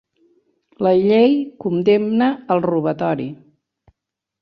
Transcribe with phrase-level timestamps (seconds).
[0.87, 3.33] La llei condemna el robatori.